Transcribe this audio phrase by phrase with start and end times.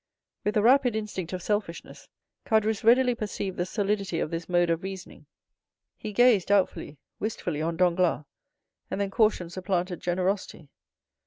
[0.43, 2.07] With the rapid instinct of selfishness,
[2.43, 5.27] Caderousse readily perceived the solidity of this mode of reasoning;
[5.95, 8.25] he gazed, doubtfully, wistfully, on Danglars,
[8.89, 10.69] and then caution supplanted generosity.